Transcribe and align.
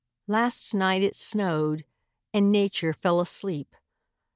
Last 0.25 0.73
night 0.73 1.03
it 1.03 1.15
snowed; 1.15 1.85
and 2.33 2.51
Nature 2.51 2.91
fell 2.91 3.21
asleep. 3.21 3.75